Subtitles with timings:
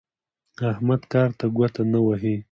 [0.71, 2.35] احمد کار ته ګوته نه وهي.